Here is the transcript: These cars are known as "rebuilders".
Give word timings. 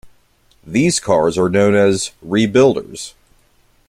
These 0.65 0.99
cars 0.99 1.37
are 1.37 1.47
known 1.47 1.75
as 1.75 2.09
"rebuilders". 2.25 3.13